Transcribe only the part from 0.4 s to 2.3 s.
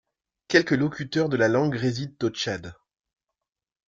Quelques locuteurs de la langue résident au